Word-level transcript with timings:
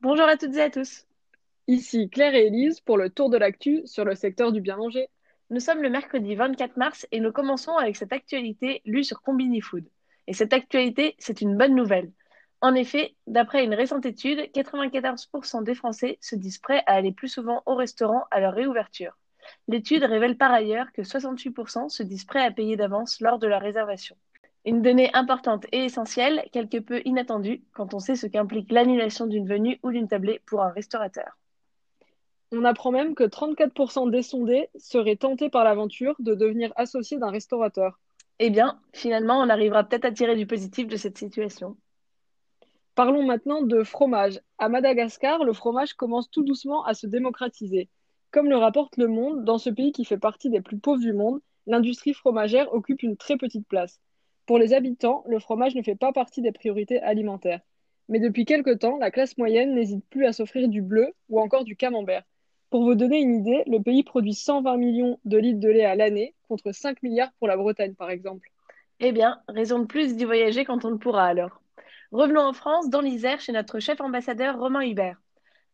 Bonjour 0.00 0.26
à 0.26 0.36
toutes 0.36 0.54
et 0.54 0.62
à 0.62 0.70
tous. 0.70 1.08
Ici 1.66 2.08
Claire 2.08 2.32
et 2.36 2.46
Élise 2.46 2.78
pour 2.78 2.96
le 2.96 3.10
tour 3.10 3.30
de 3.30 3.36
l'actu 3.36 3.82
sur 3.84 4.04
le 4.04 4.14
secteur 4.14 4.52
du 4.52 4.60
bien 4.60 4.76
manger. 4.76 5.08
Nous 5.50 5.58
sommes 5.58 5.82
le 5.82 5.90
mercredi 5.90 6.36
24 6.36 6.76
mars 6.76 7.04
et 7.10 7.18
nous 7.18 7.32
commençons 7.32 7.76
avec 7.76 7.96
cette 7.96 8.12
actualité 8.12 8.80
lue 8.84 9.02
sur 9.02 9.20
Combini 9.22 9.60
Food. 9.60 9.84
Et 10.28 10.34
cette 10.34 10.52
actualité, 10.52 11.16
c'est 11.18 11.40
une 11.40 11.56
bonne 11.56 11.74
nouvelle. 11.74 12.12
En 12.60 12.76
effet, 12.76 13.16
d'après 13.26 13.64
une 13.64 13.74
récente 13.74 14.06
étude, 14.06 14.38
94% 14.54 15.64
des 15.64 15.74
Français 15.74 16.16
se 16.20 16.36
disent 16.36 16.58
prêts 16.58 16.84
à 16.86 16.92
aller 16.92 17.10
plus 17.10 17.28
souvent 17.28 17.64
au 17.66 17.74
restaurant 17.74 18.22
à 18.30 18.38
leur 18.38 18.54
réouverture. 18.54 19.18
L'étude 19.66 20.04
révèle 20.04 20.36
par 20.36 20.52
ailleurs 20.52 20.92
que 20.92 21.02
68% 21.02 21.88
se 21.88 22.04
disent 22.04 22.24
prêts 22.24 22.46
à 22.46 22.52
payer 22.52 22.76
d'avance 22.76 23.20
lors 23.20 23.40
de 23.40 23.48
la 23.48 23.58
réservation. 23.58 24.16
Une 24.64 24.82
donnée 24.82 25.10
importante 25.14 25.66
et 25.72 25.84
essentielle, 25.84 26.44
quelque 26.52 26.78
peu 26.78 27.00
inattendue 27.04 27.62
quand 27.72 27.94
on 27.94 28.00
sait 28.00 28.16
ce 28.16 28.26
qu'implique 28.26 28.72
l'annulation 28.72 29.26
d'une 29.26 29.48
venue 29.48 29.78
ou 29.82 29.90
d'une 29.90 30.08
tablée 30.08 30.40
pour 30.46 30.62
un 30.62 30.70
restaurateur. 30.70 31.38
On 32.50 32.64
apprend 32.64 32.90
même 32.90 33.14
que 33.14 33.24
34% 33.24 34.10
des 34.10 34.22
sondés 34.22 34.68
seraient 34.76 35.16
tentés 35.16 35.50
par 35.50 35.64
l'aventure 35.64 36.16
de 36.18 36.34
devenir 36.34 36.72
associés 36.76 37.18
d'un 37.18 37.30
restaurateur. 37.30 37.98
Eh 38.38 38.50
bien, 38.50 38.80
finalement, 38.92 39.38
on 39.40 39.48
arrivera 39.48 39.84
peut-être 39.84 40.06
à 40.06 40.12
tirer 40.12 40.36
du 40.36 40.46
positif 40.46 40.86
de 40.86 40.96
cette 40.96 41.18
situation. 41.18 41.76
Parlons 42.94 43.24
maintenant 43.24 43.62
de 43.62 43.84
fromage. 43.84 44.40
À 44.58 44.68
Madagascar, 44.68 45.44
le 45.44 45.52
fromage 45.52 45.94
commence 45.94 46.30
tout 46.30 46.42
doucement 46.42 46.84
à 46.84 46.94
se 46.94 47.06
démocratiser. 47.06 47.88
Comme 48.30 48.48
le 48.48 48.56
rapporte 48.56 48.96
Le 48.96 49.08
Monde, 49.08 49.44
dans 49.44 49.58
ce 49.58 49.70
pays 49.70 49.92
qui 49.92 50.04
fait 50.04 50.18
partie 50.18 50.50
des 50.50 50.60
plus 50.60 50.78
pauvres 50.78 51.00
du 51.00 51.12
monde, 51.12 51.40
l'industrie 51.66 52.12
fromagère 52.12 52.72
occupe 52.74 53.02
une 53.02 53.16
très 53.16 53.36
petite 53.36 53.68
place. 53.68 54.00
Pour 54.48 54.56
les 54.56 54.72
habitants, 54.72 55.24
le 55.26 55.40
fromage 55.40 55.74
ne 55.74 55.82
fait 55.82 55.94
pas 55.94 56.10
partie 56.10 56.40
des 56.40 56.52
priorités 56.52 57.02
alimentaires. 57.02 57.60
Mais 58.08 58.18
depuis 58.18 58.46
quelque 58.46 58.72
temps, 58.72 58.96
la 58.96 59.10
classe 59.10 59.36
moyenne 59.36 59.74
n'hésite 59.74 60.02
plus 60.08 60.24
à 60.24 60.32
s'offrir 60.32 60.68
du 60.68 60.80
bleu 60.80 61.12
ou 61.28 61.38
encore 61.38 61.64
du 61.64 61.76
camembert. 61.76 62.22
Pour 62.70 62.82
vous 62.82 62.94
donner 62.94 63.20
une 63.20 63.34
idée, 63.34 63.62
le 63.66 63.82
pays 63.82 64.04
produit 64.04 64.32
120 64.32 64.78
millions 64.78 65.20
de 65.26 65.36
litres 65.36 65.60
de 65.60 65.68
lait 65.68 65.84
à 65.84 65.96
l'année, 65.96 66.34
contre 66.48 66.72
5 66.72 67.02
milliards 67.02 67.30
pour 67.38 67.46
la 67.46 67.58
Bretagne 67.58 67.92
par 67.92 68.08
exemple. 68.08 68.50
Eh 69.00 69.12
bien, 69.12 69.38
raison 69.48 69.80
de 69.80 69.84
plus 69.84 70.16
d'y 70.16 70.24
voyager 70.24 70.64
quand 70.64 70.82
on 70.86 70.90
le 70.92 70.98
pourra 70.98 71.26
alors. 71.26 71.60
Revenons 72.10 72.40
en 72.40 72.54
France, 72.54 72.88
dans 72.88 73.02
l'Isère, 73.02 73.42
chez 73.42 73.52
notre 73.52 73.80
chef 73.80 74.00
ambassadeur 74.00 74.58
Romain 74.58 74.80
Hubert. 74.80 75.20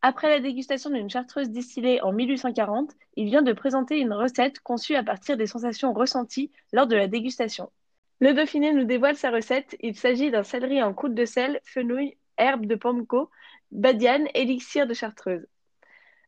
Après 0.01 0.27
la 0.27 0.41
dégustation 0.41 0.89
d'une 0.89 1.09
chartreuse 1.09 1.49
distillée 1.49 2.01
en 2.01 2.11
1840, 2.11 2.91
il 3.15 3.27
vient 3.27 3.41
de 3.41 3.53
présenter 3.53 3.99
une 3.99 4.11
recette 4.11 4.59
conçue 4.59 4.95
à 4.95 5.03
partir 5.03 5.37
des 5.37 5.47
sensations 5.47 5.93
ressenties 5.93 6.51
lors 6.73 6.87
de 6.87 6.97
la 6.97 7.07
dégustation. 7.07 7.71
Le 8.21 8.33
Dauphiné 8.33 8.71
nous 8.71 8.85
dévoile 8.85 9.17
sa 9.17 9.29
recette. 9.29 9.75
Il 9.81 9.95
s'agit 9.95 10.31
d'un 10.31 10.43
céleri 10.43 10.81
en 10.81 10.93
croûte 10.93 11.13
de 11.13 11.25
sel, 11.25 11.59
fenouil, 11.65 12.17
herbe 12.37 12.65
de 12.65 12.75
pommeco, 12.75 13.29
badiane, 13.71 14.29
élixir 14.33 14.87
de 14.87 14.93
chartreuse. 14.93 15.45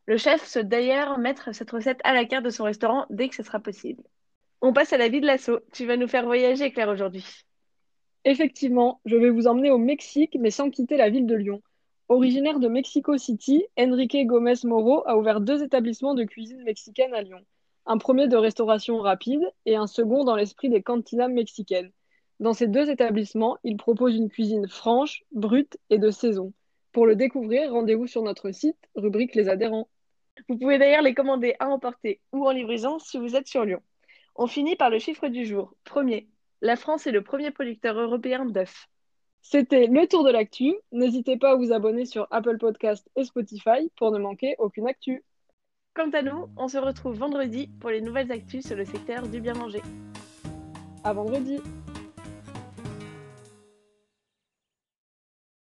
Le 0.05 0.17
chef 0.17 0.45
souhaite 0.45 0.67
d'ailleurs 0.67 1.17
mettre 1.17 1.53
cette 1.55 1.71
recette 1.71 2.01
à 2.03 2.13
la 2.13 2.25
carte 2.25 2.43
de 2.43 2.49
son 2.49 2.65
restaurant 2.65 3.05
dès 3.09 3.29
que 3.29 3.35
ce 3.35 3.43
sera 3.43 3.59
possible. 3.59 4.03
On 4.61 4.73
passe 4.73 4.91
à 4.91 4.97
la 4.97 5.07
vie 5.07 5.21
de 5.21 5.25
l'assaut. 5.25 5.59
Tu 5.71 5.85
vas 5.85 5.95
nous 5.95 6.07
faire 6.07 6.25
voyager, 6.25 6.71
Claire, 6.71 6.89
aujourd'hui. 6.89 7.25
Effectivement, 8.25 8.99
je 9.05 9.15
vais 9.15 9.29
vous 9.29 9.47
emmener 9.47 9.71
au 9.71 9.77
Mexique, 9.77 10.35
mais 10.39 10.51
sans 10.51 10.69
quitter 10.69 10.97
la 10.97 11.09
ville 11.09 11.25
de 11.25 11.35
Lyon. 11.35 11.61
Originaire 12.09 12.59
de 12.59 12.67
Mexico 12.67 13.17
City, 13.17 13.65
Enrique 13.79 14.25
Gomez 14.25 14.55
Moro 14.65 15.07
a 15.07 15.17
ouvert 15.17 15.39
deux 15.39 15.63
établissements 15.63 16.15
de 16.15 16.25
cuisine 16.25 16.63
mexicaine 16.63 17.13
à 17.13 17.21
Lyon 17.21 17.45
un 17.87 17.97
premier 17.97 18.27
de 18.27 18.35
restauration 18.35 18.99
rapide 18.99 19.41
et 19.65 19.77
un 19.77 19.87
second 19.87 20.25
dans 20.25 20.35
l'esprit 20.35 20.69
des 20.69 20.83
cantinas 20.83 21.29
mexicaines. 21.29 21.91
Dans 22.41 22.53
ces 22.53 22.67
deux 22.67 22.89
établissements, 22.89 23.57
il 23.63 23.77
propose 23.77 24.15
une 24.15 24.29
cuisine 24.29 24.67
franche, 24.67 25.23
brute 25.31 25.77
et 25.89 25.97
de 25.97 26.11
saison. 26.11 26.53
Pour 26.91 27.05
le 27.05 27.15
découvrir, 27.15 27.71
rendez-vous 27.71 28.05
sur 28.05 28.21
notre 28.23 28.51
site, 28.51 28.77
rubrique 28.95 29.35
Les 29.35 29.47
adhérents. 29.47 29.87
Vous 30.49 30.57
pouvez 30.57 30.77
d'ailleurs 30.77 31.01
les 31.01 31.13
commander 31.13 31.55
à 31.59 31.69
emporter 31.69 32.19
ou 32.33 32.45
en 32.45 32.51
livraison 32.51 32.99
si 32.99 33.17
vous 33.17 33.35
êtes 33.35 33.47
sur 33.47 33.63
Lyon. 33.63 33.81
On 34.35 34.47
finit 34.47 34.75
par 34.75 34.89
le 34.89 34.99
chiffre 34.99 35.29
du 35.29 35.45
jour. 35.45 35.73
Premier, 35.83 36.27
la 36.61 36.75
France 36.75 37.07
est 37.07 37.11
le 37.11 37.23
premier 37.23 37.51
producteur 37.51 37.97
européen 37.97 38.45
d'œufs. 38.45 38.89
C'était 39.41 39.87
le 39.87 40.07
tour 40.07 40.25
de 40.25 40.31
l'actu. 40.31 40.75
N'hésitez 40.91 41.37
pas 41.37 41.51
à 41.51 41.55
vous 41.55 41.71
abonner 41.71 42.05
sur 42.05 42.27
Apple 42.31 42.57
Podcast 42.57 43.09
et 43.15 43.23
Spotify 43.23 43.89
pour 43.95 44.11
ne 44.11 44.19
manquer 44.19 44.55
aucune 44.59 44.87
actu. 44.87 45.23
Quant 45.97 46.11
à 46.11 46.21
nous, 46.21 46.47
on 46.57 46.67
se 46.67 46.77
retrouve 46.77 47.17
vendredi 47.17 47.71
pour 47.79 47.89
les 47.89 48.01
nouvelles 48.01 48.31
actus 48.31 48.63
sur 48.63 48.75
le 48.75 48.85
secteur 48.85 49.27
du 49.27 49.41
bien 49.41 49.55
manger. 49.55 49.81
À 51.03 51.11
vendredi! 51.11 51.59